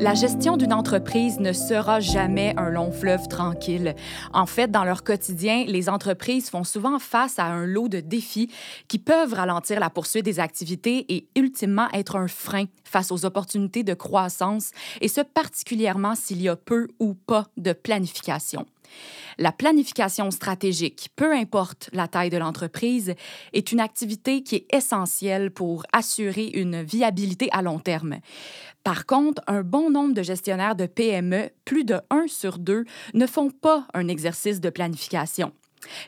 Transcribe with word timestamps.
La 0.00 0.14
gestion 0.14 0.56
d'une 0.56 0.72
entreprise 0.72 1.40
ne 1.40 1.52
sera 1.52 1.98
jamais 1.98 2.54
un 2.56 2.70
long 2.70 2.92
fleuve 2.92 3.26
tranquille. 3.26 3.96
En 4.32 4.46
fait, 4.46 4.70
dans 4.70 4.84
leur 4.84 5.02
quotidien, 5.02 5.64
les 5.66 5.88
entreprises 5.88 6.50
font 6.50 6.62
souvent 6.62 7.00
face 7.00 7.40
à 7.40 7.46
un 7.46 7.66
lot 7.66 7.88
de 7.88 7.98
défis 7.98 8.48
qui 8.86 9.00
peuvent 9.00 9.34
ralentir 9.34 9.80
la 9.80 9.90
poursuite 9.90 10.24
des 10.24 10.38
activités 10.38 11.04
et 11.12 11.26
ultimement 11.34 11.88
être 11.92 12.14
un 12.14 12.28
frein 12.28 12.66
face 12.84 13.10
aux 13.10 13.24
opportunités 13.24 13.82
de 13.82 13.94
croissance, 13.94 14.70
et 15.00 15.08
ce 15.08 15.20
particulièrement 15.20 16.14
s'il 16.14 16.40
y 16.42 16.48
a 16.48 16.54
peu 16.54 16.86
ou 17.00 17.14
pas 17.14 17.48
de 17.56 17.72
planification. 17.72 18.66
La 19.38 19.52
planification 19.52 20.30
stratégique, 20.30 21.10
peu 21.14 21.32
importe 21.32 21.90
la 21.92 22.08
taille 22.08 22.30
de 22.30 22.38
l'entreprise, 22.38 23.14
est 23.52 23.72
une 23.72 23.80
activité 23.80 24.42
qui 24.42 24.56
est 24.56 24.74
essentielle 24.74 25.50
pour 25.50 25.84
assurer 25.92 26.46
une 26.54 26.82
viabilité 26.82 27.48
à 27.52 27.62
long 27.62 27.78
terme. 27.78 28.16
Par 28.84 29.06
contre, 29.06 29.42
un 29.46 29.62
bon 29.62 29.90
nombre 29.90 30.14
de 30.14 30.22
gestionnaires 30.22 30.74
de 30.74 30.86
PME, 30.86 31.50
plus 31.64 31.84
de 31.84 32.00
1 32.10 32.26
sur 32.26 32.58
2, 32.58 32.84
ne 33.14 33.26
font 33.26 33.50
pas 33.50 33.86
un 33.94 34.08
exercice 34.08 34.60
de 34.60 34.70
planification. 34.70 35.52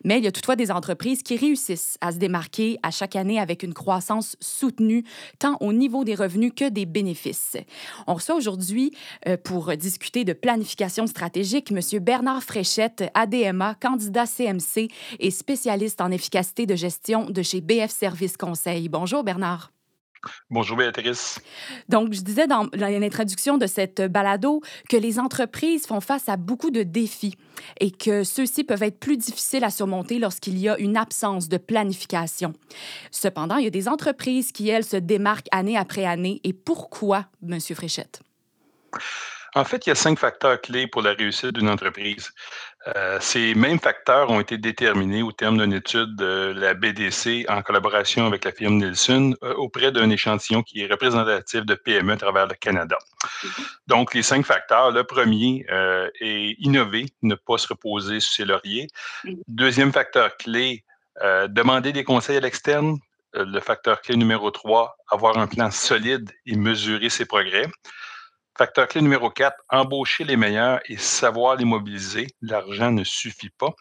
Mais 0.05 0.19
il 0.19 0.25
y 0.25 0.27
a 0.27 0.33
toutefois 0.33 0.57
des 0.57 0.71
entreprises 0.71 1.23
qui 1.23 1.37
réussissent 1.37 1.97
à 2.01 2.13
se 2.13 2.19
démarquer 2.19 2.79
à 2.83 2.91
chaque 2.91 3.17
année 3.17 3.39
avec 3.39 3.63
une 3.63 3.75
croissance 3.75 4.37
soutenue, 4.41 5.05
tant 5.39 5.57
au 5.61 5.73
niveau 5.73 6.05
des 6.05 6.15
revenus 6.15 6.53
que 6.55 6.69
des 6.69 6.87
bénéfices. 6.87 7.57
On 8.07 8.15
reçoit 8.15 8.37
aujourd'hui, 8.37 8.93
euh, 9.27 9.37
pour 9.37 9.77
discuter 9.77 10.25
de 10.25 10.33
planification 10.33 11.07
stratégique, 11.07 11.73
M. 11.73 11.81
Bernard 12.01 12.43
Fréchette, 12.43 13.05
ADMA, 13.15 13.75
candidat 13.81 14.27
CMC 14.27 14.89
et 15.19 15.31
spécialiste 15.31 16.01
en 16.01 16.11
efficacité 16.11 16.67
de 16.67 16.75
gestion 16.75 17.31
de 17.31 17.43
chez 17.43 17.61
BF 17.61 17.91
Service 17.91 18.37
Conseil. 18.37 18.89
Bonjour 18.89 19.25
Bernard. 19.25 19.73
Bonjour 20.51 20.77
Béatrice. 20.77 21.41
Donc, 21.89 22.13
je 22.13 22.21
disais 22.21 22.47
dans 22.47 22.69
l'introduction 22.75 23.57
de 23.57 23.67
cette 23.67 24.03
balado 24.03 24.61
que 24.89 24.97
les 24.97 25.19
entreprises 25.19 25.87
font 25.87 26.01
face 26.01 26.29
à 26.29 26.37
beaucoup 26.37 26.71
de 26.71 26.83
défis 26.83 27.37
et 27.79 27.91
que 27.91 28.25
ceux-ci 28.25 28.65
peuvent 28.65 28.83
être 28.83 29.01
plus 29.01 29.17
difficiles 29.17 29.65
à 29.65 29.71
surmonter 29.71 30.19
lorsqu'il 30.19 30.59
y 30.59 30.69
a 30.69 30.79
une 30.79 30.97
absence 30.97 31.49
de 31.49 31.57
planification. 31.57 32.53
Cependant, 33.11 33.57
il 33.57 33.65
y 33.65 33.69
a 33.69 33.71
des 33.71 33.89
entreprises 33.89 34.53
qui, 34.53 34.69
elles, 34.69 34.85
se 34.85 34.97
démarquent 34.97 35.49
année 35.53 35.77
après 35.77 36.05
année. 36.05 36.41
Et 36.45 36.53
pourquoi, 36.53 37.27
Monsieur 37.43 37.75
Fréchette? 37.75 38.21
En 39.55 39.65
fait, 39.65 39.87
il 39.87 39.91
y 39.91 39.93
a 39.93 39.97
cinq 39.97 40.19
facteurs 40.19 40.61
clés 40.61 40.87
pour 40.87 41.03
la 41.03 41.13
réussite 41.13 41.53
d'une 41.53 41.69
entreprise. 41.69 42.31
Euh, 42.97 43.19
ces 43.21 43.55
mêmes 43.55 43.79
facteurs 43.79 44.31
ont 44.31 44.41
été 44.41 44.57
déterminés 44.57 45.23
au 45.23 45.33
terme 45.33 45.59
d'une 45.59 45.75
étude 45.75 46.17
de 46.17 46.55
la 46.57 46.73
BDC 46.73 47.45
en 47.49 47.61
collaboration 47.61 48.27
avec 48.27 48.45
la 48.45 48.53
firme 48.53 48.79
Nielsen 48.79 49.37
euh, 49.43 49.53
auprès 49.55 49.93
d'un 49.93 50.09
échantillon 50.09 50.63
qui 50.63 50.81
est 50.81 50.87
représentatif 50.87 51.67
de 51.67 51.75
PME 51.75 52.13
à 52.13 52.17
travers 52.17 52.47
le 52.47 52.55
Canada. 52.55 52.97
Mm-hmm. 53.23 53.65
Donc, 53.87 54.15
les 54.15 54.23
cinq 54.23 54.47
facteurs. 54.47 54.93
Le 54.93 55.05
premier 55.05 55.67
euh, 55.71 56.09
est 56.21 56.57
innover, 56.59 57.07
ne 57.23 57.35
pas 57.35 57.59
se 57.59 57.69
reposer 57.69 58.19
sur 58.21 58.33
ses 58.33 58.45
lauriers. 58.47 58.89
Mm-hmm. 59.25 59.39
Deuxième 59.49 59.93
facteur 59.93 60.37
clé, 60.37 60.85
demander 61.49 61.93
des 61.93 62.03
conseils 62.03 62.39
à 62.39 62.41
l'externe. 62.41 62.97
le 63.35 63.61
facteur 63.61 64.01
clé 64.01 64.17
numéro 64.17 64.51
trois, 64.51 64.97
avoir 65.11 65.37
un 65.37 65.47
plan 65.47 65.71
solide 65.71 66.31
et 66.47 66.57
mesurer 66.57 67.11
ses 67.11 67.27
progrès. 67.27 67.67
Facteur 68.59 68.89
clé 68.89 69.01
numéro 69.01 69.31
4, 69.31 69.57
embaucher 69.71 70.25
les 70.25 70.37
meilleurs 70.37 70.81
et 70.87 70.97
savoir 70.97 71.57
les 71.57 71.65
mobiliser. 71.65 72.27
L'argent 72.43 72.91
ne 72.91 73.05
suffit 73.05 73.51
pas. 73.51 73.75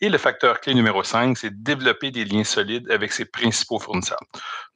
Et 0.00 0.08
le 0.08 0.18
facteur 0.18 0.60
clé 0.60 0.74
numéro 0.74 1.04
5, 1.04 1.38
c'est 1.38 1.62
développer 1.62 2.10
des 2.10 2.24
liens 2.24 2.44
solides 2.44 2.90
avec 2.90 3.12
ses 3.12 3.24
principaux 3.24 3.78
fournisseurs. 3.78 4.18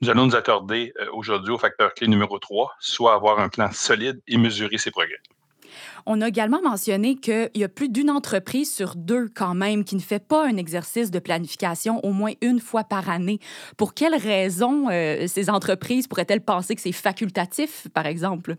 Nous 0.01 0.09
allons 0.09 0.27
nous 0.27 0.37
attarder 0.37 0.93
euh, 1.01 1.09
aujourd'hui 1.13 1.53
au 1.53 1.59
facteur 1.59 1.93
clé 1.95 2.07
numéro 2.07 2.39
3, 2.39 2.77
soit 2.79 3.15
avoir 3.15 3.41
un 3.41 3.49
plan 3.49 3.73
solide 3.73 4.23
et 4.29 4.37
mesurer 4.37 4.79
ses 4.79 4.93
progrès. 4.93 5.19
On 6.07 6.21
a 6.21 6.29
également 6.29 6.63
mentionné 6.63 7.17
qu'il 7.17 7.51
y 7.57 7.65
a 7.65 7.69
plus 7.69 7.89
d'une 7.89 8.11
entreprise 8.11 8.73
sur 8.73 8.95
deux 8.95 9.29
quand 9.35 9.55
même 9.55 9.85
qui 9.85 9.97
ne 9.97 10.01
fait 10.01 10.25
pas 10.25 10.47
un 10.47 10.57
exercice 10.57 11.11
de 11.11 11.19
planification 11.19 11.99
au 12.05 12.13
moins 12.13 12.33
une 12.41 12.61
fois 12.61 12.85
par 12.85 13.11
année. 13.11 13.41
Pour 13.77 13.93
quelles 13.93 14.15
raisons 14.15 14.89
euh, 14.89 15.27
ces 15.27 15.51
entreprises 15.51 16.07
pourraient-elles 16.07 16.45
penser 16.45 16.77
que 16.77 16.81
c'est 16.81 16.93
facultatif, 16.93 17.89
par 17.93 18.07
exemple? 18.07 18.55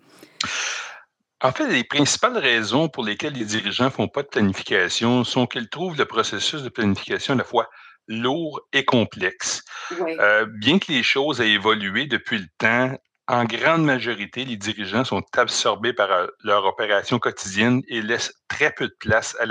En 1.41 1.52
fait, 1.52 1.68
les 1.68 1.85
principales 1.85 2.38
raisons 2.38 2.90
pour 2.90 3.06
lesquelles 3.06 3.34
les 3.34 3.46
dirigeants 3.46 3.85
ne 3.85 3.90
font 3.91 4.08
pas 4.08 4.24
de 4.24 4.28
planification 4.28 5.24
sont 5.24 5.46
qu'ils 5.46 5.69
trouvent 5.69 5.97
le 5.97 6.06
processus 6.06 6.64
de 6.64 6.69
planification 6.69 7.35
à 7.35 7.38
la 7.38 7.44
fois 7.44 7.69
lourd 8.08 8.62
et 8.74 8.85
complexe. 8.85 9.64
Euh, 10.02 10.46
bien 10.46 10.79
que 10.79 10.91
les 10.91 11.03
choses 11.03 11.40
aient 11.41 11.52
évolué 11.52 12.08
depuis 12.08 12.40
le 12.40 12.47
temps, 12.58 12.97
en 13.28 13.46
grande 13.46 13.84
majorité, 13.84 14.46
les 14.46 14.58
dirigeants 14.58 15.04
sont 15.04 15.24
absorbés 15.36 15.94
par 15.94 16.12
euh, 16.12 16.28
leur 16.44 16.66
opération 16.66 17.20
quotidienne 17.20 17.82
et 17.88 18.02
laissent 18.02 18.34
très 18.48 18.72
peu 18.72 18.88
de 18.88 18.96
place 19.00 19.36
à 19.40 19.46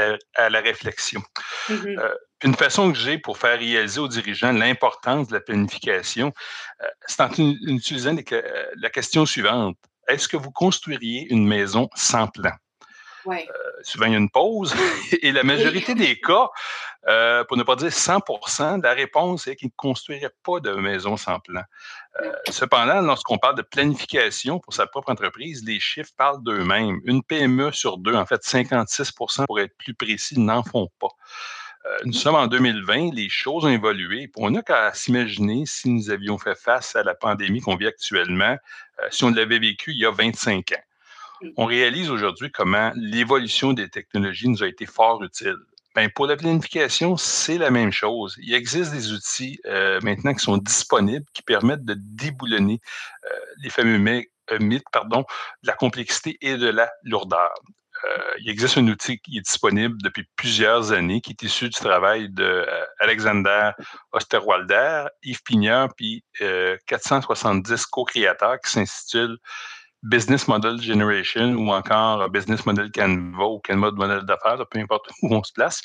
la, 0.49 0.61
réflexion. 0.61 1.23
Mm-hmm. 1.69 1.99
Euh, 1.99 2.15
une 2.45 2.55
façon 2.55 2.93
que 2.93 2.99
j'ai 2.99 3.19
pour 3.19 3.39
faire 3.39 3.59
réaliser 3.59 4.01
aux 4.01 4.09
dirigeants 4.09 4.53
l'importance 4.53 5.29
de 5.29 5.35
la 5.35 5.41
planification, 5.41 6.33
euh, 6.83 6.87
c'est 7.07 7.21
en 7.21 7.31
utilisant 7.67 8.17
la 8.77 8.91
question 8.91 9.27
suivante. 9.27 9.77
Est-ce 10.09 10.29
que 10.29 10.37
vous 10.37 10.53
construiriez 10.53 11.27
une 11.33 11.47
maison 11.47 11.89
sans 11.95 12.29
plan? 12.29 12.53
Euh, 13.29 13.43
souvent, 13.83 14.07
il 14.07 14.13
y 14.13 14.15
a 14.15 14.19
une 14.19 14.31
pause. 14.31 14.75
Et 15.23 15.33
la 15.33 15.43
majorité 15.43 15.95
des 15.95 16.19
cas, 16.21 16.49
euh, 17.09 17.45
pour 17.45 17.57
ne 17.57 17.63
pas 17.63 17.77
dire 17.77 17.89
100% 17.89 18.83
la 18.83 18.93
réponse 18.93 19.47
est 19.47 19.57
qu'ils 19.57 19.69
ne 19.69 19.77
construiraient 19.77 20.35
pas 20.43 20.61
de 20.61 20.73
maison 20.73 21.17
sans 21.17 21.39
plan. 21.39 21.63
Euh, 22.21 22.33
cependant, 22.51 23.01
lorsqu'on 23.01 23.39
parle 23.39 23.57
de 23.57 23.63
planification 23.63 24.59
pour 24.59 24.75
sa 24.75 24.87
propre 24.87 25.11
entreprise, 25.11 25.65
les 25.65 25.79
chiffres 25.79 26.13
parlent 26.17 26.43
d'eux-mêmes. 26.43 27.01
Une 27.05 27.23
PME 27.23 27.73
sur 27.73 27.99
deux, 27.99 28.15
en 28.15 28.27
fait 28.27 28.43
56% 28.43 29.47
pour 29.47 29.61
être 29.61 29.77
plus 29.77 29.95
précis, 29.95 30.39
n'en 30.39 30.63
font 30.63 30.89
pas. 30.99 31.15
nous 32.05 32.13
sommes 32.13 32.35
en 32.35 32.49
2020, 32.49 33.15
les 33.15 33.29
choses 33.29 33.65
ont 33.65 33.69
évolué. 33.69 34.31
On 34.37 34.51
n'a 34.51 34.63
qu'à 34.63 34.93
s'imaginer 34.93 35.65
si 35.67 35.89
nous 35.89 36.11
avions 36.11 36.39
fait 36.39 36.57
face 36.57 36.97
à 36.97 37.05
la 37.05 37.15
pandémie 37.15 37.61
qu'on 37.61 37.77
vit 37.77 37.87
actuellement, 37.87 38.57
si 39.11 39.23
on 39.23 39.31
l'avait 39.31 39.61
vécu 39.61 39.93
il 39.93 39.99
y 39.99 40.07
a 40.07 40.11
25 40.11 40.73
ans. 40.73 40.83
On 41.57 41.67
réalise 41.67 42.11
aujourd'hui 42.11 42.51
comment 42.51 42.93
l'évolution 42.97 43.73
des 43.73 43.89
technologies 43.89 44.49
nous 44.49 44.63
a 44.63 44.69
été 44.69 44.87
fort 44.87 45.23
utile. 45.23 45.59
Ben, 45.97 46.11
pour 46.11 46.27
la 46.27 46.37
planification, 46.37 47.17
c'est 47.17 47.57
la 47.57 47.71
même 47.71 47.91
chose. 47.91 48.37
Il 48.43 48.53
existe 48.53 48.93
des 48.93 49.13
outils 49.13 49.59
euh, 49.65 49.99
maintenant 50.03 50.35
qui 50.35 50.45
sont 50.45 50.59
disponibles 50.59 51.25
qui 51.33 51.41
permettent 51.41 51.87
de 51.87 51.97
déboulonner 51.99 52.81
euh, 53.25 53.29
les 53.63 53.71
fameux 53.71 53.99
euh, 54.51 54.59
mythes 54.61 54.85
pardon, 54.93 55.21
de 55.63 55.67
la 55.67 55.73
complexité 55.73 56.37
et 56.43 56.59
de 56.59 56.69
la 56.69 56.91
lourdeur. 57.03 57.51
il 58.41 58.51
existe 58.51 58.77
un 58.77 58.87
outil 58.89 59.19
qui 59.21 59.39
est 59.39 59.41
disponible 59.41 59.97
depuis 60.03 60.29
plusieurs 60.37 60.93
années, 60.93 61.23
qui 61.23 61.31
est 61.31 61.43
issu 61.43 61.71
du 61.71 61.75
travail 61.75 62.29
d'Alexander 62.29 63.71
Osterwalder, 64.13 65.07
Yves 65.23 65.43
Pignard, 65.45 65.89
puis 65.97 66.23
470 66.87 67.87
co-créateurs 67.87 68.61
qui 68.61 68.71
s'intitule 68.71 69.39
Business 70.07 70.47
Model 70.47 70.81
Generation 70.81 71.55
ou 71.55 71.71
encore 71.73 72.29
Business 72.31 72.65
Model 72.65 72.91
Canva 72.93 73.45
ou 73.45 73.59
Canva 73.59 73.91
de 73.91 73.97
modèle 73.97 74.23
d'affaires, 74.23 74.65
peu 74.71 74.79
importe 74.79 75.11
où 75.23 75.35
on 75.35 75.43
se 75.43 75.53
place. 75.53 75.83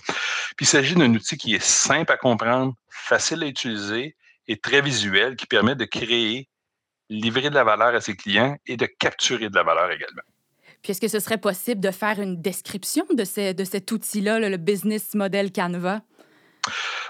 Puis 0.55 0.65
il 0.65 0.67
s'agit 0.67 0.95
d'un 0.95 1.13
outil 1.13 1.37
qui 1.37 1.55
est 1.55 1.63
simple 1.63 2.11
à 2.11 2.17
comprendre, 2.17 2.73
facile 2.89 3.43
à 3.43 3.47
utiliser 3.47 4.15
et 4.47 4.57
très 4.57 4.81
visuel 4.81 5.35
qui 5.35 5.47
permet 5.47 5.75
de 5.75 5.85
créer, 5.85 6.49
livrer 7.09 7.49
de 7.49 7.55
la 7.55 7.63
valeur 7.63 7.95
à 7.95 8.01
ses 8.01 8.15
clients 8.15 8.57
et 8.67 8.77
de 8.77 8.85
capturer 8.85 9.49
de 9.49 9.55
la 9.55 9.63
valeur 9.63 9.89
également. 9.91 10.22
Puis 10.81 10.91
est-ce 10.91 11.01
que 11.01 11.07
ce 11.07 11.19
serait 11.19 11.37
possible 11.37 11.79
de 11.79 11.91
faire 11.91 12.19
une 12.19 12.41
description 12.41 13.05
de, 13.11 13.53
de 13.53 13.63
cet 13.63 13.91
outil-là, 13.91 14.40
le 14.40 14.57
Business 14.57 15.13
Model 15.13 15.51
Canva? 15.51 16.01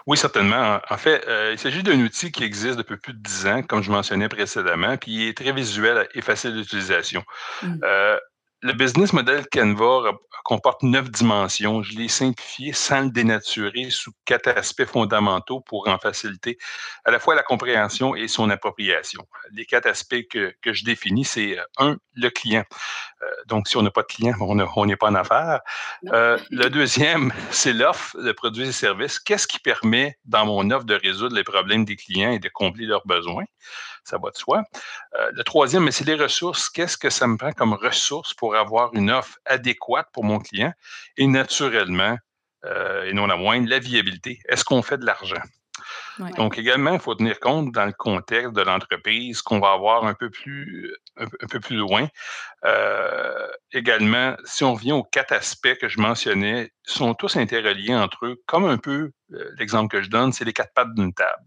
Oui, 0.08 0.18
certainement. 0.18 0.80
En 0.90 0.98
fait, 0.98 1.26
euh, 1.28 1.52
il 1.54 1.60
s'agit 1.60 1.84
d'un 1.84 2.00
outil 2.00 2.32
qui 2.32 2.44
existe 2.44 2.78
depuis 2.78 2.98
plus 2.98 3.14
de 3.14 3.20
10 3.20 3.48
ans, 3.48 3.64
comme 3.64 3.82
je 3.82 3.92
mentionnais 3.92 4.30
précédemment, 4.30 4.98
puis 4.98 5.12
il 5.12 5.28
est 5.30 5.38
très 5.38 5.52
visuel 5.52 6.08
et 6.14 6.22
facile 6.22 6.54
d'utilisation. 6.54 7.24
Mmh. 7.62 7.76
Euh, 7.84 8.18
le 8.62 8.74
business 8.74 9.12
model 9.12 9.48
Canva 9.52 10.12
comporte 10.44 10.84
neuf 10.84 11.10
dimensions. 11.10 11.82
Je 11.82 11.98
l'ai 11.98 12.08
simplifié 12.08 12.74
sans 12.74 13.02
le 13.02 13.10
dénaturer 13.10 13.90
sous 13.90 14.12
quatre 14.26 14.50
aspects 14.50 14.86
fondamentaux 14.86 15.62
pour 15.62 15.88
en 15.88 15.98
faciliter 15.98 16.58
à 17.04 17.12
la 17.12 17.20
fois 17.20 17.34
la 17.34 17.42
compréhension 17.42 18.16
et 18.16 18.28
son 18.28 18.50
appropriation. 18.52 19.28
Les 19.52 19.66
quatre 19.66 19.88
aspects 19.88 20.28
que, 20.30 20.54
que 20.62 20.74
je 20.74 20.86
définis, 20.86 21.26
c'est 21.26 21.58
euh, 21.58 21.64
un, 21.78 21.98
le 22.14 22.30
client. 22.30 22.64
Euh, 23.24 23.26
donc, 23.48 23.68
si 23.68 23.78
on 23.78 23.82
n'a 23.82 23.92
pas 23.92 24.04
de 24.04 24.08
client, 24.08 24.36
on 24.40 24.86
n'est 24.86 24.96
pas 24.96 25.08
en 25.08 25.16
affaires. 25.16 25.62
Euh, 26.14 26.38
le 26.52 26.70
deuxième, 26.70 27.34
c'est 27.50 27.74
l'offre 27.74 28.20
de 28.22 28.32
produits 28.32 28.68
et 28.68 28.72
services. 28.72 29.20
Qu'est-ce 29.20 29.48
qui 29.48 29.60
permet, 29.60 30.18
dans 30.26 30.46
mon 30.46 30.70
offre, 30.70 30.86
de 30.86 30.96
résoudre 30.96 31.36
les 31.36 31.44
problèmes 31.44 31.86
des 31.86 31.96
clients 31.96 32.32
et 32.32 32.40
de 32.40 32.50
combler 32.50 32.86
leurs 32.86 33.06
besoins? 33.08 33.46
Ça 34.04 34.18
va 34.18 34.32
de 34.32 34.38
soi. 34.38 34.64
Euh, 35.16 35.32
le 35.34 35.44
troisième, 35.44 35.90
c'est 35.92 36.06
les 36.06 36.16
ressources. 36.16 36.70
Qu'est-ce 36.70 36.98
que 36.98 37.10
ça 37.10 37.28
me 37.28 37.38
prend 37.38 37.52
comme 37.52 37.74
ressources 37.74 38.34
pour 38.34 38.56
avoir 38.56 38.94
une 38.94 39.12
offre 39.12 39.38
adéquate 39.46 40.08
pour 40.14 40.24
mon 40.24 40.40
client? 40.40 40.74
Et 41.18 41.28
naturellement, 41.28 42.18
euh, 42.66 43.06
et 43.06 43.14
non 43.14 43.28
la 43.28 43.38
moindre, 43.38 43.68
la 43.70 43.80
viabilité. 43.80 44.40
Est-ce 44.48 44.64
qu'on 44.64 44.82
fait 44.82 44.98
de 44.98 45.06
l'argent? 45.06 45.42
Donc, 46.38 46.58
également, 46.58 46.94
il 46.94 47.00
faut 47.00 47.16
tenir 47.16 47.40
compte 47.40 47.72
dans 47.72 47.86
le 47.86 47.94
contexte 47.94 48.54
de 48.54 48.62
l'entreprise 48.62 49.42
qu'on 49.42 49.60
va 49.60 49.72
avoir 49.72 50.06
un 50.06 50.14
peu 50.14 50.30
plus, 50.30 50.94
un, 51.18 51.48
peu 51.48 51.60
plus 51.60 51.78
loin. 51.78 52.08
Euh, 52.66 53.48
également, 53.72 54.36
si 54.44 54.64
on 54.64 54.74
revient 54.76 54.92
aux 54.92 55.04
quatre 55.04 55.32
aspects 55.32 55.76
que 55.80 55.88
je 55.88 56.00
mentionnais, 56.00 56.72
ils 56.88 56.92
sont 56.92 57.14
tous 57.14 57.38
interreliés 57.38 57.96
entre 57.96 58.26
eux, 58.26 58.42
comme 58.46 58.66
un 58.66 58.78
peu 58.78 59.12
euh, 59.34 59.52
l'exemple 59.58 59.90
que 59.90 60.04
je 60.04 60.10
donne, 60.10 60.32
c'est 60.32 60.46
les 60.46 60.54
quatre 60.54 60.74
pattes 60.74 60.94
d'une 60.94 61.14
table. 61.14 61.44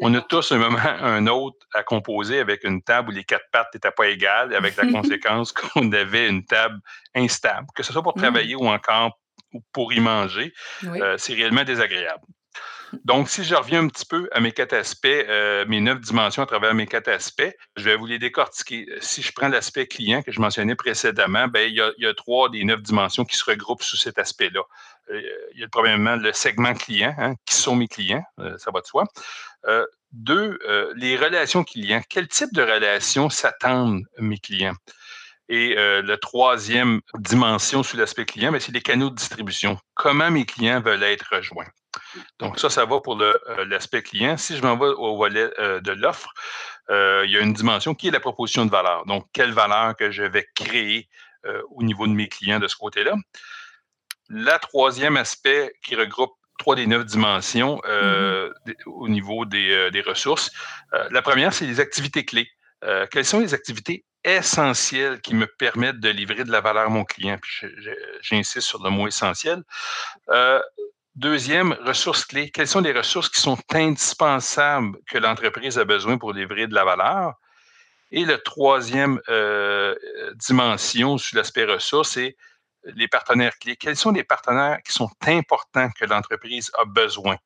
On 0.00 0.14
a 0.14 0.20
tous 0.20 0.52
un 0.52 0.58
moment, 0.58 0.78
un 0.78 1.26
autre 1.26 1.66
à 1.74 1.82
composer 1.82 2.38
avec 2.38 2.64
une 2.64 2.82
table 2.82 3.10
où 3.10 3.12
les 3.12 3.24
quatre 3.24 3.46
pattes 3.52 3.68
n'étaient 3.74 3.90
pas 3.90 4.08
égales, 4.08 4.54
avec 4.54 4.76
la 4.76 4.86
conséquence 4.92 5.52
qu'on 5.52 5.90
avait 5.92 6.28
une 6.28 6.44
table 6.44 6.78
instable, 7.14 7.66
que 7.74 7.82
ce 7.82 7.92
soit 7.92 8.02
pour 8.02 8.16
mmh. 8.16 8.20
travailler 8.20 8.54
ou 8.54 8.68
encore 8.68 9.18
pour 9.72 9.92
y 9.92 10.00
manger. 10.00 10.52
Euh, 10.84 11.16
c'est 11.18 11.34
réellement 11.34 11.64
désagréable. 11.64 12.22
Donc, 13.04 13.28
si 13.28 13.44
je 13.44 13.54
reviens 13.54 13.84
un 13.84 13.88
petit 13.88 14.06
peu 14.06 14.28
à 14.32 14.40
mes 14.40 14.52
quatre 14.52 14.72
aspects, 14.72 15.06
euh, 15.06 15.64
mes 15.66 15.80
neuf 15.80 16.00
dimensions 16.00 16.42
à 16.42 16.46
travers 16.46 16.74
mes 16.74 16.86
quatre 16.86 17.08
aspects, 17.08 17.50
je 17.76 17.84
vais 17.84 17.96
vous 17.96 18.06
les 18.06 18.18
décortiquer. 18.18 18.86
Si 19.00 19.22
je 19.22 19.32
prends 19.32 19.48
l'aspect 19.48 19.86
client 19.86 20.22
que 20.22 20.32
je 20.32 20.40
mentionnais 20.40 20.74
précédemment, 20.74 21.46
ben, 21.48 21.68
il, 21.68 21.74
y 21.74 22.06
a, 22.06 22.14
trois 22.14 22.48
des 22.48 22.64
neuf 22.64 22.82
dimensions 22.82 23.24
qui 23.24 23.36
se 23.36 23.44
regroupent 23.44 23.82
sous 23.82 23.96
cet 23.96 24.18
aspect-là. 24.18 24.62
Euh, 25.10 25.22
il 25.54 25.60
y 25.60 25.64
a 25.64 25.68
premièrement 25.68 26.16
le 26.16 26.32
segment 26.32 26.74
client, 26.74 27.14
hein, 27.18 27.34
qui 27.46 27.54
sont 27.54 27.76
mes 27.76 27.88
clients, 27.88 28.24
euh, 28.40 28.58
ça 28.58 28.70
va 28.72 28.80
de 28.80 28.86
soi. 28.86 29.04
Deux, 30.12 30.58
les 30.96 31.16
relations 31.16 31.64
clients. 31.64 32.02
Quel 32.08 32.28
type 32.28 32.52
de 32.52 32.62
relations 32.62 33.30
s'attendent 33.30 34.04
mes 34.18 34.38
clients? 34.38 34.76
Et 35.48 35.74
la 35.74 36.16
troisième 36.16 37.00
dimension 37.18 37.82
sous 37.82 37.96
l'aspect 37.96 38.24
client, 38.24 38.52
ben, 38.52 38.60
c'est 38.60 38.72
les 38.72 38.82
canaux 38.82 39.10
de 39.10 39.16
distribution. 39.16 39.78
Comment 39.94 40.30
mes 40.30 40.46
clients 40.46 40.80
veulent 40.80 41.02
être 41.02 41.26
rejoints? 41.30 41.70
Donc, 42.38 42.58
ça, 42.58 42.70
ça 42.70 42.84
va 42.84 43.00
pour 43.00 43.20
euh, 43.20 43.34
l'aspect 43.66 44.02
client. 44.02 44.36
Si 44.36 44.56
je 44.56 44.62
m'en 44.62 44.76
vais 44.76 44.86
au 44.86 45.16
volet 45.16 45.50
euh, 45.58 45.80
de 45.80 45.92
l'offre, 45.92 46.32
euh, 46.90 47.24
il 47.26 47.32
y 47.32 47.36
a 47.36 47.40
une 47.40 47.52
dimension 47.52 47.94
qui 47.94 48.08
est 48.08 48.10
la 48.10 48.20
proposition 48.20 48.64
de 48.64 48.70
valeur. 48.70 49.04
Donc, 49.06 49.26
quelle 49.32 49.52
valeur 49.52 49.96
que 49.96 50.10
je 50.10 50.22
vais 50.22 50.46
créer 50.54 51.08
au 51.70 51.82
niveau 51.82 52.06
de 52.06 52.12
mes 52.12 52.28
clients 52.28 52.58
de 52.58 52.68
ce 52.68 52.76
côté-là. 52.76 53.14
La 54.28 54.58
troisième 54.58 55.16
aspect 55.16 55.72
qui 55.82 55.96
regroupe 55.96 56.34
trois 56.60 56.76
des 56.76 56.86
neuf 56.86 57.04
dimensions 57.04 57.80
mm-hmm. 57.84 58.74
au 58.86 59.08
niveau 59.08 59.44
des, 59.44 60.02
ressources. 60.06 60.52
la 61.10 61.22
première, 61.22 61.52
c'est 61.52 61.66
les 61.66 61.80
activités 61.80 62.24
clés. 62.24 62.48
quelles 63.10 63.24
sont 63.24 63.40
les 63.40 63.54
activités 63.54 64.04
essentielles 64.22 65.20
qui 65.22 65.34
me 65.34 65.46
permettent 65.46 66.00
de 66.00 66.10
livrer 66.10 66.44
de 66.44 66.52
la 66.52 66.60
valeur 66.60 66.86
à 66.86 66.88
mon 66.88 67.04
client? 67.04 67.38
J'insiste 68.22 68.68
sur 68.68 68.82
le 68.82 68.90
mot 68.90 69.08
essentiel. 69.08 69.62
Deuxième, 71.16 71.76
ressources 71.84 72.24
clés. 72.24 72.50
Quelles 72.50 72.68
sont 72.68 72.80
les 72.80 72.92
ressources 72.92 73.28
qui 73.28 73.40
sont 73.40 73.58
indispensables 73.74 74.96
que 75.10 75.18
l'entreprise 75.18 75.78
a 75.78 75.84
besoin 75.84 76.18
pour 76.18 76.32
livrer 76.32 76.66
de 76.66 76.74
la 76.74 76.84
valeur? 76.84 77.34
Et 78.12 78.24
la 78.24 78.38
troisième 78.38 79.20
euh, 79.28 79.94
dimension 80.36 81.18
sur 81.18 81.36
l'aspect 81.36 81.64
ressources, 81.64 82.10
c'est 82.10 82.36
les 82.84 83.08
partenaires 83.08 83.58
clés. 83.58 83.76
Quels 83.76 83.96
sont 83.96 84.10
les 84.10 84.24
partenaires 84.24 84.78
qui 84.84 84.92
sont 84.92 85.10
importants 85.26 85.90
que 85.90 86.04
l'entreprise 86.04 86.70
a 86.78 86.84
besoin? 86.84 87.36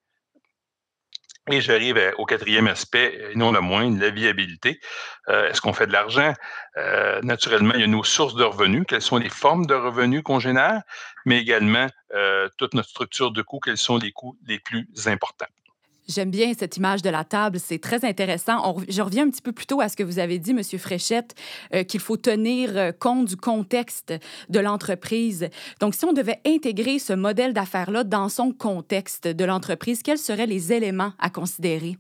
Et 1.51 1.61
j'arrive 1.61 2.01
au 2.17 2.25
quatrième 2.25 2.69
aspect, 2.69 3.33
et 3.33 3.37
non 3.37 3.53
le 3.53 3.61
moindre, 3.61 4.01
la 4.01 4.09
viabilité. 4.09 4.81
Euh, 5.29 5.51
est-ce 5.51 5.61
qu'on 5.61 5.75
fait 5.75 5.87
de 5.87 5.93
l'argent? 5.93 6.33
Euh, 6.79 7.21
naturellement, 7.23 7.75
il 7.75 7.81
y 7.81 7.85
a 7.85 7.87
nos 7.87 8.03
sources 8.03 8.35
de 8.35 8.45
revenus. 8.45 8.85
Quelles 8.89 9.03
sont 9.03 9.19
les 9.19 9.29
formes 9.29 9.67
de 9.67 9.75
revenus 9.75 10.23
qu'on 10.23 10.41
génère? 10.41 10.81
Mais 11.27 11.39
également, 11.39 11.87
euh, 12.15 12.49
toute 12.57 12.73
notre 12.73 12.89
structure 12.89 13.31
de 13.31 13.43
coûts. 13.43 13.61
Quels 13.61 13.77
sont 13.77 13.99
les 13.99 14.11
coûts 14.11 14.39
les 14.47 14.59
plus 14.59 14.89
importants? 15.05 15.45
J'aime 16.06 16.31
bien 16.31 16.53
cette 16.59 16.77
image 16.77 17.01
de 17.01 17.09
la 17.09 17.25
table, 17.25 17.59
c'est 17.59 17.79
très 17.79 18.05
intéressant. 18.05 18.77
je 18.89 19.01
reviens 19.01 19.27
un 19.27 19.31
petit 19.31 19.41
peu 19.41 19.53
plus 19.53 19.67
tôt 19.67 19.81
à 19.81 19.89
ce 19.89 19.97
que 19.97 20.03
vous 20.03 20.19
avez 20.19 20.39
dit, 20.39 20.53
Monsieur 20.53 20.79
Fréchette, 20.79 21.35
euh, 21.75 21.83
qu'il 21.83 22.01
faut 22.01 22.19
tenir 22.19 22.77
euh, 22.77 22.93
compte 22.93 23.25
du 23.25 23.37
contexte 23.37 24.12
de 24.51 24.61
l'entreprise. 24.61 25.49
Donc, 25.81 25.95
si 25.95 26.05
on 26.05 26.12
devait 26.12 26.41
intégrer 26.47 26.99
ce 26.99 27.15
modèle 27.15 27.55
d'affaires-là 27.55 28.05
dans 28.05 28.29
son 28.29 28.53
contexte 28.53 29.29
de 29.29 29.45
l'entreprise, 29.47 30.03
quels 30.03 30.19
seraient 30.19 30.47
les 30.47 30.75
éléments 30.75 31.12
à 31.19 31.31
considérer? 31.31 31.97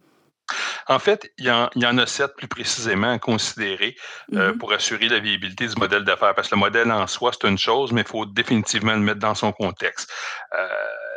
En 0.88 0.98
fait, 0.98 1.32
il 1.38 1.46
y, 1.46 1.50
en, 1.50 1.98
a 1.98 2.06
sept 2.06 2.36
plus 2.36 2.48
précisément 2.48 3.12
à 3.12 3.18
considérer 3.18 3.96
euh, 4.34 4.52
mm-hmm. 4.52 4.58
pour 4.58 4.74
assurer 4.74 5.08
la 5.08 5.18
viabilité 5.18 5.66
du 5.66 5.74
modèle 5.76 6.04
d'affaires. 6.04 6.34
Parce 6.34 6.48
que 6.48 6.54
le 6.56 6.60
modèle 6.60 6.92
en 6.92 7.06
soi, 7.06 7.30
c'est 7.32 7.48
une 7.48 7.56
chose, 7.56 7.90
mais 7.92 8.02
il 8.02 8.06
faut 8.06 8.26
définitivement 8.26 8.92
le 8.92 9.00
mettre 9.00 9.20
dans 9.20 9.34
son 9.34 9.52
contexte 9.52 10.12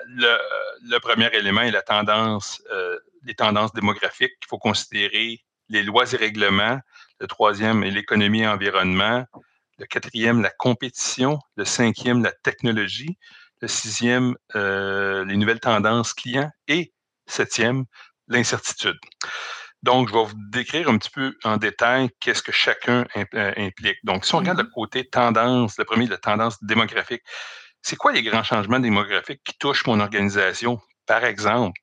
le, 0.07 0.99
premier 0.99 1.29
élément 1.33 1.61
est 1.61 1.71
la 1.71 1.81
tendance, 1.81 2.61
euh, 2.71 2.97
les 3.23 3.35
tendances 3.35 3.73
démographiques. 3.73 4.33
Il 4.41 4.47
faut 4.47 4.57
considérer 4.57 5.43
les 5.69 5.83
lois 5.83 6.11
et 6.11 6.17
règlements. 6.17 6.79
Le 7.19 7.27
troisième 7.27 7.83
est 7.83 7.91
l'économie 7.91 8.41
et 8.41 8.45
l'environnement. 8.45 9.25
Le 9.77 9.85
quatrième, 9.85 10.41
la 10.41 10.49
compétition. 10.49 11.39
Le 11.55 11.65
cinquième, 11.65 12.23
la 12.23 12.31
technologie. 12.31 13.17
Le 13.61 13.67
sixième, 13.67 14.35
euh, 14.55 15.25
les 15.25 15.35
nouvelles 15.35 15.59
tendances 15.59 16.13
clients. 16.13 16.51
Et 16.67 16.93
septième, 17.25 17.85
l'incertitude. 18.27 18.97
Donc, 19.83 20.09
je 20.09 20.13
vais 20.13 20.25
vous 20.25 20.33
décrire 20.49 20.89
un 20.89 20.97
petit 20.97 21.11
peu 21.11 21.35
en 21.43 21.57
détail 21.57 22.09
qu'est-ce 22.19 22.41
que 22.41 22.51
chacun 22.51 23.05
euh, 23.35 23.53
implique. 23.57 23.97
Donc, 24.03 24.25
si 24.25 24.33
on 24.33 24.39
regarde 24.39 24.57
le 24.57 24.63
mm-hmm. 24.65 24.71
côté 24.71 25.07
tendance, 25.07 25.77
le 25.77 25.85
premier, 25.85 26.07
la 26.07 26.17
tendance 26.17 26.61
démographique, 26.63 27.21
c'est 27.87 27.95
quoi 27.95 28.11
les 28.11 28.21
grands 28.21 28.43
changements 28.43 28.81
démographiques 28.81 29.39
qui 29.45 29.57
touchent 29.57 29.85
mon 29.87 30.01
organisation? 30.01 30.81
Par 31.05 31.23
exemple, 31.23 31.79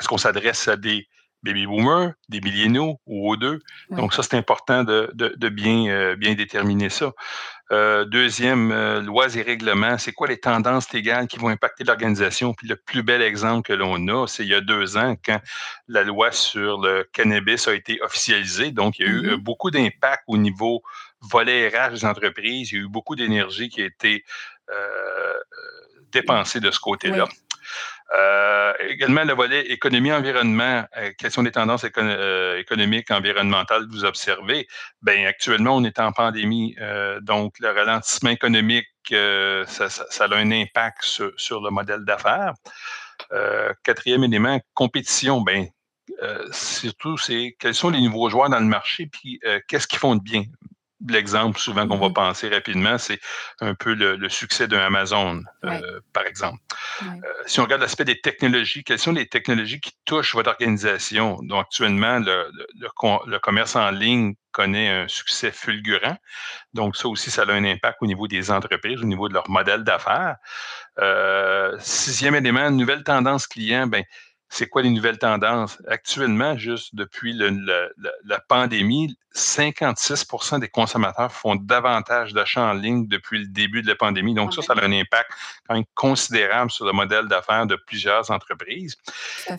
est-ce 0.00 0.08
qu'on 0.08 0.16
s'adresse 0.16 0.68
à 0.68 0.76
des 0.76 1.06
baby 1.42 1.66
boomers, 1.66 2.14
des 2.30 2.40
milléniaux 2.40 2.98
ou 3.04 3.30
aux 3.30 3.36
deux? 3.36 3.60
Donc, 3.90 4.14
ça, 4.14 4.22
c'est 4.22 4.38
important 4.38 4.84
de, 4.84 5.10
bien, 5.50 5.88
euh, 5.88 6.16
bien 6.16 6.32
déterminer 6.32 6.88
ça. 6.88 7.12
Euh, 7.72 8.06
deuxième, 8.06 8.72
euh, 8.72 9.02
lois 9.02 9.34
et 9.36 9.42
règlements, 9.42 9.98
c'est 9.98 10.12
quoi 10.12 10.28
les 10.28 10.38
tendances 10.38 10.90
légales 10.92 11.26
qui 11.26 11.36
vont 11.36 11.48
impacter 11.48 11.84
l'organisation? 11.84 12.54
Puis 12.54 12.66
le 12.66 12.76
plus 12.76 13.02
bel 13.02 13.20
exemple 13.20 13.66
que 13.66 13.74
l'on 13.74 14.08
a, 14.08 14.26
c'est 14.26 14.44
il 14.44 14.48
y 14.48 14.54
a 14.54 14.62
deux 14.62 14.96
ans, 14.96 15.14
quand 15.22 15.40
la 15.88 16.04
loi 16.04 16.32
sur 16.32 16.80
le 16.80 17.06
cannabis 17.12 17.68
a 17.68 17.74
été 17.74 18.00
officialisée. 18.00 18.70
Donc, 18.70 18.98
il 18.98 19.06
y 19.06 19.08
a 19.08 19.12
eu 19.12 19.20
mm-hmm. 19.20 19.36
beaucoup 19.36 19.70
d'impact 19.70 20.22
au 20.26 20.38
niveau 20.38 20.82
volet 21.20 21.68
RH 21.68 21.90
des 21.92 22.04
entreprises. 22.04 22.72
Il 22.72 22.76
y 22.76 22.78
a 22.78 22.84
eu 22.84 22.88
beaucoup 22.88 23.16
d'énergie 23.16 23.68
qui 23.68 23.82
a 23.82 23.86
été 23.86 24.24
euh, 24.70 25.34
dépensée 26.12 26.60
de 26.60 26.70
ce 26.70 26.80
côté-là. 26.80 27.26
Euh, 28.16 28.72
également, 28.88 29.24
le 29.24 29.34
volet 29.34 29.66
économie-environnement. 29.66 30.84
Euh, 30.96 31.12
quelles 31.18 31.32
sont 31.32 31.42
les 31.42 31.52
tendances 31.52 31.84
économiques, 31.84 33.10
environnementales 33.10 33.86
que 33.86 33.92
vous 33.92 34.04
observez? 34.04 34.66
Bien, 35.02 35.26
actuellement, 35.26 35.76
on 35.76 35.84
est 35.84 35.98
en 35.98 36.12
pandémie, 36.12 36.76
donc 37.22 37.54
le 37.58 37.70
ralentissement 37.70 38.30
économique, 38.30 38.88
ça, 39.08 39.88
a 40.20 40.34
un 40.34 40.50
impact 40.52 41.02
sur, 41.02 41.60
le 41.60 41.70
modèle 41.70 42.04
d'affaires. 42.04 42.54
quatrième 43.82 44.24
élément, 44.24 44.60
compétition. 44.74 45.40
Bien, 45.42 45.66
surtout, 46.52 47.18
c'est 47.18 47.56
quels 47.58 47.74
sont 47.74 47.90
les 47.90 48.00
nouveaux 48.00 48.30
joueurs 48.30 48.48
dans 48.48 48.60
le 48.60 48.66
marché, 48.66 49.06
puis 49.06 49.40
qu'est-ce 49.68 49.88
qu'ils 49.88 49.98
font 49.98 50.14
de 50.14 50.22
bien? 50.22 50.44
L'exemple 51.08 51.58
souvent 51.58 51.86
qu'on 51.86 51.98
va 51.98 52.08
mm-hmm. 52.08 52.12
penser 52.12 52.48
rapidement, 52.48 52.98
c'est 52.98 53.20
un 53.60 53.74
peu 53.74 53.94
le, 53.94 54.28
succès 54.28 54.66
d'un 54.66 54.80
Amazon, 54.80 55.42
euh, 55.64 56.00
par 56.12 56.26
exemple. 56.26 56.58
Euh, 57.02 57.06
si 57.46 57.60
on 57.60 57.64
regarde 57.64 57.82
l'aspect 57.82 58.04
des 58.04 58.20
technologies, 58.20 58.82
quelles 58.82 58.98
sont 58.98 59.12
les 59.12 59.26
technologies 59.26 59.80
qui 59.80 59.92
touchent 60.04 60.34
votre 60.34 60.50
organisation? 60.50 61.38
Donc, 61.42 61.66
actuellement, 61.66 62.18
le, 62.18 63.38
commerce 63.38 63.76
en 63.76 63.90
ligne 63.90 64.34
connaît 64.52 64.88
un 64.88 65.08
succès 65.08 65.50
fulgurant. 65.50 66.16
Donc, 66.72 66.96
ça 66.96 67.08
aussi, 67.08 67.30
ça 67.30 67.42
a 67.42 67.52
un 67.52 67.64
impact 67.64 67.98
au 68.00 68.06
niveau 68.06 68.26
des 68.26 68.50
entreprises, 68.50 69.02
au 69.02 69.06
niveau 69.06 69.28
de 69.28 69.34
leur 69.34 69.48
modèle 69.50 69.84
d'affaires. 69.84 70.36
Euh, 70.98 71.76
sixième 71.78 72.34
élément, 72.34 72.70
nouvelle 72.70 73.04
tendance 73.04 73.46
client, 73.46 73.86
ben, 73.86 74.02
c'est 74.48 74.68
quoi 74.68 74.82
les 74.82 74.90
nouvelles 74.90 75.18
tendances? 75.18 75.82
Actuellement, 75.88 76.56
juste 76.56 76.94
depuis 76.94 77.34
la 77.34 78.40
pandémie, 78.48 79.18
56% 79.34 80.60
des 80.60 80.68
consommateurs 80.68 81.32
font 81.32 81.56
davantage 81.56 82.32
d'achats 82.32 82.62
en 82.62 82.72
ligne 82.72 83.06
depuis 83.08 83.40
le 83.40 83.46
début 83.46 83.82
de 83.82 83.88
la 83.88 83.96
pandémie. 83.96 84.34
Donc, 84.34 84.54
ça, 84.54 84.62
ça 84.62 84.72
a 84.72 84.84
un 84.84 84.92
impact 84.92 85.30
quand 85.68 85.74
même 85.74 85.84
considérable 85.94 86.70
sur 86.70 86.86
le 86.86 86.92
modèle 86.92 87.26
d'affaires 87.26 87.66
de 87.66 87.76
plusieurs 87.76 88.30
entreprises. 88.30 88.96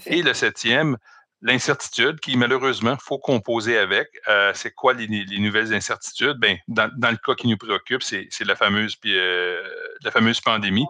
Et 0.06 0.22
le 0.22 0.34
septième, 0.34 0.98
l'incertitude 1.42 2.20
qui, 2.20 2.36
malheureusement, 2.36 2.98
faut 3.00 3.20
composer 3.20 3.78
avec. 3.78 4.10
Euh, 4.28 4.52
c'est 4.56 4.72
quoi 4.72 4.94
les, 4.94 5.08
nouvelles 5.40 5.74
incertitudes? 5.74 6.38
Ben, 6.40 6.58
dans, 6.68 6.90
le 6.96 7.18
cas 7.18 7.36
qui 7.36 7.48
nous 7.48 7.58
préoccupe, 7.58 8.02
c'est 8.02 8.46
la 8.46 8.56
fameuse, 8.56 8.96
euh, 9.06 9.62
la 10.02 10.12
fameuse 10.12 10.42
pandémie. 10.42 10.88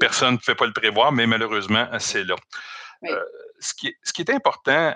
Personne 0.00 0.34
ne 0.34 0.38
peut 0.38 0.54
pas 0.54 0.66
le 0.66 0.72
prévoir, 0.72 1.12
mais 1.12 1.26
malheureusement, 1.26 1.86
c'est 1.98 2.24
là. 2.24 2.34
Euh, 3.04 3.20
ce, 3.60 3.74
qui 3.74 3.88
est, 3.88 3.96
ce, 4.02 4.12
qui 4.12 4.22
est, 4.22 4.30
important 4.30 4.94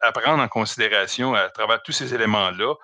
à 0.00 0.12
prendre 0.12 0.42
en 0.42 0.48
considération 0.48 1.34
à 1.34 1.48
travers 1.48 1.82
tous 1.82 1.92
ces 1.92 2.14
éléments-là, 2.14 2.74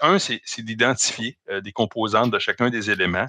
un, 0.00 0.18
c'est 0.18 0.40
d'identifier 0.58 1.36
des 1.60 1.72
composantes 1.72 2.30
de 2.30 2.38
chacun 2.38 2.70
des 2.70 2.90
éléments. 2.90 3.26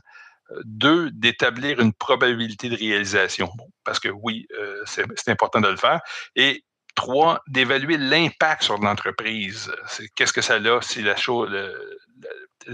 Deux, 0.63 1.11
d'établir 1.11 1.81
une 1.81 1.91
probabilité 1.91 2.69
de 2.69 2.77
réalisation. 2.77 3.51
parce 3.83 3.99
que 3.99 4.07
oui, 4.07 4.47
c'est 4.85 5.27
important 5.27 5.59
de 5.59 5.67
le 5.67 5.75
faire. 5.75 5.99
Et 6.35 6.63
Trois, 6.97 7.43
d'évaluer 7.47 7.95
l'impact 7.97 8.63
sur 8.63 8.79
l'entreprise. 8.79 9.71
Qu'est-ce 10.15 10.33
que 10.33 10.41
ça 10.41 10.55
a 10.55 10.81
si 10.81 11.03
la 11.03 11.15
chose, 11.15 11.55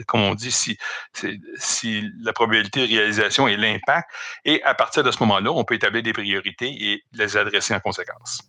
comme 0.08 0.22
on 0.22 0.34
dit, 0.34 0.50
si, 0.50 0.78
si 1.58 2.10
la 2.22 2.32
probabilité 2.32 2.88
de 2.88 2.94
réalisation 2.94 3.50
et 3.50 3.58
l'impact. 3.58 4.10
Et 4.46 4.64
à 4.64 4.74
partir 4.76 5.04
de 5.04 5.12
ce 5.12 5.20
moment-là, 5.20 5.52
on 5.52 5.66
peut 5.66 5.76
établir 5.76 6.04
des 6.04 6.14
priorités 6.14 6.70
et 6.70 7.04
les 7.12 7.36
adresser 7.36 7.76
en 7.76 7.82
conséquence. 7.82 8.40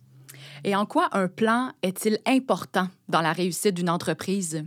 Et 0.63 0.77
en 0.77 0.85
quoi 0.85 1.09
un 1.11 1.27
plan 1.27 1.73
est-il 1.83 2.19
important 2.25 2.87
dans 3.09 3.21
la 3.21 3.33
réussite 3.33 3.75
d'une 3.75 3.89
entreprise? 3.89 4.65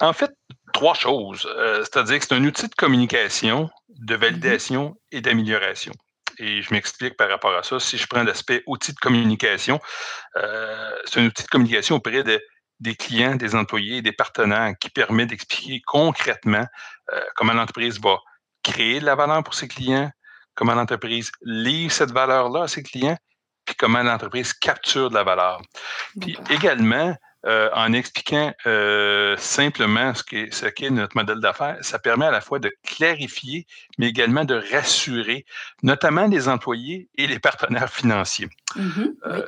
En 0.00 0.12
fait, 0.12 0.30
trois 0.72 0.94
choses. 0.94 1.48
Euh, 1.58 1.80
c'est-à-dire 1.80 2.20
que 2.20 2.26
c'est 2.28 2.34
un 2.34 2.44
outil 2.44 2.68
de 2.68 2.74
communication, 2.76 3.68
de 3.88 4.14
validation 4.14 4.90
mm-hmm. 4.90 5.16
et 5.16 5.20
d'amélioration. 5.20 5.92
Et 6.38 6.62
je 6.62 6.72
m'explique 6.72 7.16
par 7.16 7.28
rapport 7.28 7.54
à 7.54 7.62
ça. 7.62 7.78
Si 7.80 7.98
je 7.98 8.06
prends 8.06 8.22
l'aspect 8.22 8.62
outil 8.66 8.92
de 8.92 8.98
communication, 8.98 9.80
euh, 10.36 10.96
c'est 11.04 11.20
un 11.20 11.26
outil 11.26 11.42
de 11.42 11.48
communication 11.48 11.96
auprès 11.96 12.24
des 12.80 12.94
clients, 12.96 13.36
des 13.36 13.54
employés, 13.54 14.02
des 14.02 14.12
partenaires 14.12 14.72
qui 14.80 14.90
permet 14.90 15.26
d'expliquer 15.26 15.82
concrètement 15.86 16.66
euh, 17.12 17.20
comment 17.36 17.52
l'entreprise 17.52 18.00
va 18.00 18.18
créer 18.62 19.00
de 19.00 19.04
la 19.04 19.14
valeur 19.14 19.44
pour 19.44 19.54
ses 19.54 19.68
clients, 19.68 20.10
comment 20.54 20.74
l'entreprise 20.74 21.30
livre 21.42 21.92
cette 21.92 22.10
valeur-là 22.10 22.64
à 22.64 22.68
ses 22.68 22.82
clients, 22.82 23.16
puis 23.64 23.74
comment 23.76 24.02
l'entreprise 24.02 24.52
capture 24.52 25.10
de 25.10 25.14
la 25.14 25.22
valeur. 25.22 25.60
Puis 26.20 26.36
également, 26.50 27.14
euh, 27.46 27.68
en 27.74 27.92
expliquant 27.92 28.54
euh, 28.66 29.36
simplement 29.36 30.14
ce 30.14 30.22
qu'est, 30.22 30.50
ce 30.50 30.90
notre 30.90 31.14
modèle 31.14 31.40
d'affaires, 31.40 31.76
ça 31.82 31.98
permet 31.98 32.24
à 32.24 32.30
la 32.30 32.40
fois 32.40 32.58
de 32.58 32.72
clarifier, 32.86 33.66
mais 33.98 34.08
également 34.08 34.46
de 34.46 34.62
rassurer, 34.72 35.44
notamment 35.82 36.26
les 36.26 36.48
employés 36.48 37.08
et 37.18 37.26
les 37.26 37.38
partenaires 37.38 37.92
financiers. 37.92 38.48
Mm-hmm, 38.76 39.14
euh, 39.26 39.46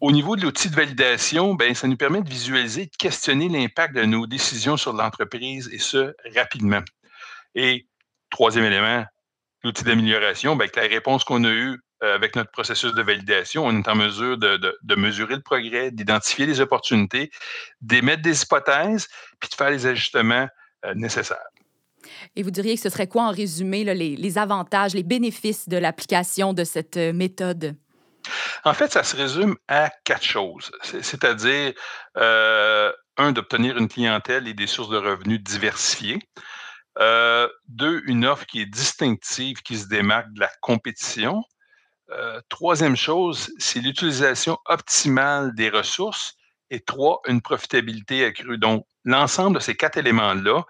au 0.00 0.12
niveau 0.12 0.36
de 0.36 0.42
l'outil 0.42 0.70
de 0.70 0.76
validation, 0.76 1.54
ben, 1.54 1.74
ça 1.74 1.88
nous 1.88 1.96
permet 1.96 2.22
de 2.22 2.28
visualiser, 2.28 2.86
de 2.86 2.96
questionner 2.96 3.48
l'impact 3.48 3.96
de 3.96 4.04
nos 4.04 4.28
décisions 4.28 4.76
sur 4.76 4.92
l'entreprise 4.92 5.68
et 5.72 5.78
ce, 5.78 6.14
rapidement. 6.36 6.82
Et 7.56 7.88
troisième 8.30 8.64
élément, 8.64 9.04
l'outil 9.64 9.82
d'amélioration, 9.82 10.54
ben, 10.54 10.64
avec 10.64 10.76
la 10.76 10.82
réponse 10.82 11.24
qu'on 11.24 11.42
a 11.42 11.50
eue 11.50 11.80
avec 12.00 12.36
notre 12.36 12.50
processus 12.50 12.94
de 12.94 13.02
validation, 13.02 13.66
on 13.66 13.76
est 13.76 13.88
en 13.88 13.96
mesure 13.96 14.38
de, 14.38 14.94
mesurer 14.94 15.34
le 15.34 15.42
progrès, 15.42 15.90
d'identifier 15.90 16.46
les 16.46 16.60
opportunités, 16.60 17.30
d'émettre 17.80 18.22
des 18.22 18.42
hypothèses, 18.42 19.08
puis 19.40 19.48
de 19.48 19.54
faire 19.54 19.70
les 19.70 19.86
ajustements 19.86 20.48
euh, 20.84 20.94
nécessaires. 20.94 21.38
Et 22.36 22.42
vous 22.42 22.50
diriez 22.50 22.76
que 22.76 22.80
ce 22.80 22.88
serait 22.88 23.08
quoi 23.08 23.24
en 23.24 23.32
résumé 23.32 23.82
les, 23.82 24.38
avantages, 24.38 24.94
les 24.94 25.02
bénéfices 25.02 25.68
de 25.68 25.76
l'application 25.76 26.52
de 26.52 26.64
cette 26.64 26.96
euh, 26.96 27.12
méthode? 27.12 27.76
En 28.64 28.74
fait, 28.74 28.92
ça 28.92 29.02
se 29.02 29.16
résume 29.16 29.56
à 29.68 29.90
quatre 30.04 30.24
choses. 30.24 30.70
C'est-à-dire, 30.82 31.72
un, 32.14 33.32
d'obtenir 33.32 33.78
une 33.78 33.88
clientèle 33.88 34.46
et 34.46 34.54
des 34.54 34.66
sources 34.66 34.90
de 34.90 34.98
revenus 34.98 35.40
diversifiées. 35.42 36.18
deux, 37.68 38.02
une 38.04 38.26
offre 38.26 38.44
qui 38.44 38.60
est 38.60 38.66
distinctive, 38.66 39.62
qui 39.62 39.78
se 39.78 39.88
démarque 39.88 40.32
de 40.34 40.40
la 40.40 40.50
compétition. 40.60 41.42
Euh, 42.10 42.40
troisième 42.48 42.96
chose, 42.96 43.52
c'est 43.58 43.80
l'utilisation 43.80 44.58
optimale 44.66 45.54
des 45.54 45.68
ressources. 45.68 46.34
Et 46.70 46.80
trois, 46.80 47.20
une 47.26 47.40
profitabilité 47.40 48.24
accrue. 48.24 48.58
Donc, 48.58 48.86
l'ensemble 49.04 49.56
de 49.56 49.60
ces 49.60 49.74
quatre 49.74 49.96
éléments-là 49.96 50.64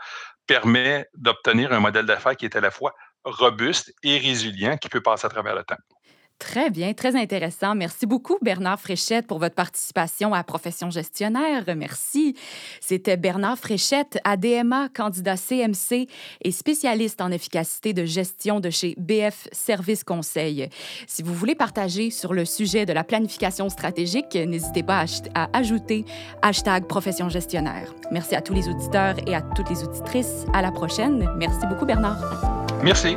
permet 0.47 1.07
d'obtenir 1.15 1.73
un 1.73 1.81
modèle 1.81 2.07
d'affaires 2.07 2.37
qui 2.37 2.45
est 2.45 2.57
à 2.57 2.61
la 2.61 2.71
fois 2.71 2.95
robuste 3.25 3.93
et 4.03 4.19
résilient, 4.19 4.77
qui 4.79 4.89
peut 4.89 5.03
passer 5.03 5.27
à 5.27 5.29
travers 5.29 5.55
le 5.55 5.65
temps. 5.65 5.77
Très 6.39 6.71
bien, 6.71 6.93
très 6.95 7.17
intéressant. 7.17 7.75
Merci 7.75 8.07
beaucoup, 8.07 8.39
Bernard 8.43 8.79
Fréchette, 8.79 9.27
pour 9.27 9.41
votre 9.41 9.57
participation 9.57 10.35
à 10.35 10.45
Profession 10.45 10.89
gestionnaire. 10.89 11.65
Merci. 11.77 12.37
C'était 12.81 13.17
Bernard 13.17 13.59
Fréchette, 13.59 14.19
ADMA, 14.23 14.89
candidat 14.95 15.37
CMC 15.37 16.07
et 16.43 16.53
spécialiste 16.53 17.21
en 17.21 17.33
efficacité 17.33 17.93
de 17.93 18.05
gestion 18.05 18.61
de 18.61 18.71
chez 18.71 18.95
BF 18.99 19.49
Service 19.51 20.05
Conseil. 20.05 20.69
Si 21.09 21.25
vous 21.25 21.35
voulez 21.35 21.57
partager 21.57 22.11
sur 22.11 22.33
le 22.33 22.45
sujet 22.45 22.87
de 22.87 22.93
la 22.93 23.03
planification 23.03 23.69
stratégique, 23.69 24.35
n'hésitez 24.35 24.85
pas 24.85 25.07
à, 25.35 25.49
ajouter 25.59 26.05
hashtag 26.43 26.87
Profession 26.87 27.29
gestionnaire. 27.29 27.93
Merci 28.13 28.37
à 28.37 28.43
tous 28.43 28.55
les 28.55 28.69
auditeurs 28.69 29.17
et 29.27 29.35
à 29.35 29.43
toutes 29.43 29.71
les 29.71 29.83
auditrices. 29.83 30.45
À 30.55 30.63
la 30.63 30.71
prochaine. 30.71 31.29
Merci 31.37 31.67
beaucoup, 31.69 31.85
Bernard. 31.85 32.19
Merci. 32.85 33.17